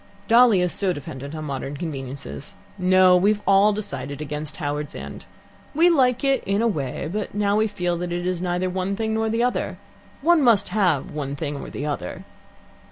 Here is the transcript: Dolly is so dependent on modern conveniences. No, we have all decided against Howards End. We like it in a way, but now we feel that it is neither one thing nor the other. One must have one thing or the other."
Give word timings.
Dolly 0.27 0.61
is 0.61 0.73
so 0.73 0.93
dependent 0.93 1.35
on 1.35 1.45
modern 1.45 1.77
conveniences. 1.77 2.55
No, 2.75 3.15
we 3.15 3.33
have 3.33 3.43
all 3.45 3.71
decided 3.71 4.19
against 4.19 4.55
Howards 4.57 4.95
End. 4.95 5.27
We 5.75 5.91
like 5.91 6.23
it 6.23 6.43
in 6.43 6.59
a 6.63 6.67
way, 6.67 7.07
but 7.07 7.35
now 7.35 7.55
we 7.57 7.67
feel 7.67 7.95
that 7.97 8.11
it 8.11 8.25
is 8.25 8.41
neither 8.41 8.67
one 8.67 8.95
thing 8.95 9.13
nor 9.13 9.29
the 9.29 9.43
other. 9.43 9.77
One 10.23 10.41
must 10.41 10.69
have 10.69 11.11
one 11.11 11.35
thing 11.35 11.55
or 11.57 11.69
the 11.69 11.85
other." 11.85 12.25